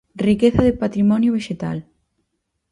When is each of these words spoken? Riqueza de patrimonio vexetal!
Riqueza 0.27 0.61
de 0.67 0.77
patrimonio 0.83 1.35
vexetal! 1.37 1.77